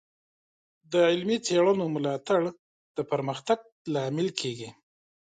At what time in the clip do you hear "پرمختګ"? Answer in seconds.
3.11-3.59